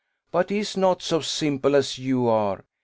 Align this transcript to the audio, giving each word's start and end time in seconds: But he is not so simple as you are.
But 0.31 0.49
he 0.49 0.57
is 0.57 0.75
not 0.75 1.03
so 1.03 1.19
simple 1.21 1.75
as 1.75 1.99
you 1.99 2.27
are. 2.27 2.65